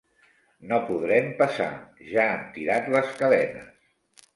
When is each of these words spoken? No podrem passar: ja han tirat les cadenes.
No 0.71 0.79
podrem 0.87 1.29
passar: 1.43 1.69
ja 2.15 2.27
han 2.33 2.45
tirat 2.59 2.93
les 2.99 3.17
cadenes. 3.23 3.75